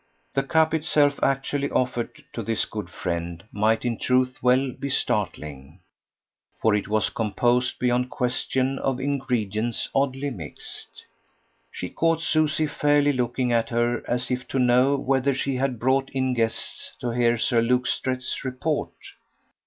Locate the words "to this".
2.33-2.65